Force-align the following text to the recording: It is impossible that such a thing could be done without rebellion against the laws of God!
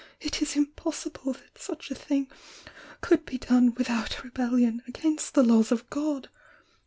It 0.19 0.41
is 0.41 0.55
impossible 0.55 1.33
that 1.33 1.59
such 1.59 1.91
a 1.91 1.93
thing 1.93 2.27
could 3.01 3.23
be 3.23 3.37
done 3.37 3.75
without 3.75 4.23
rebellion 4.23 4.81
against 4.87 5.35
the 5.35 5.43
laws 5.43 5.71
of 5.71 5.87
God! 5.91 6.27